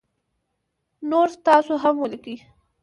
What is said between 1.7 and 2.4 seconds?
هم ولیکی